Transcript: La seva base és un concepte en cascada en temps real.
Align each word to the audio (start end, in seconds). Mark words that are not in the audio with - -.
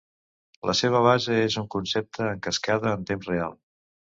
La 0.69 0.73
seva 0.79 1.01
base 1.07 1.35
és 1.43 1.57
un 1.63 1.67
concepte 1.75 2.25
en 2.31 2.43
cascada 2.49 2.95
en 2.99 3.07
temps 3.13 3.33
real. 3.35 3.57